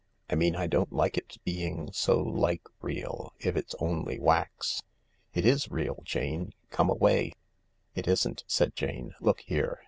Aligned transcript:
I 0.31 0.33
mean 0.33 0.55
I 0.55 0.65
don't 0.65 0.91
like 0.91 1.15
its 1.15 1.37
being 1.37 1.91
so 1.93 2.19
like 2.19 2.63
real 2.81 3.33
if 3.39 3.55
it's 3.55 3.75
only 3.79 4.17
wax. 4.19 4.81
It 5.35 5.45
is 5.45 5.69
real, 5.69 6.01
Jane— 6.03 6.53
come 6.71 6.89
away!"" 6.89 7.33
It 7.93 8.07
isn't," 8.07 8.43
said 8.47 8.73
Jane," 8.75 9.13
look 9.21 9.41
here 9.41 9.79